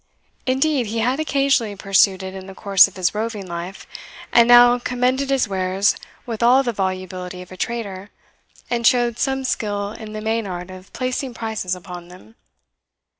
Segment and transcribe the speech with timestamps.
[0.47, 3.85] Indeed he had occasionally pursued it in the course of his roving life,
[4.33, 8.09] and now commended his wares with all the volubility of a trader,
[8.67, 12.33] and showed some skill in the main art of placing prices upon them.